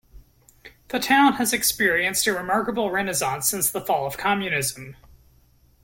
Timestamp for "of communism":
4.07-4.95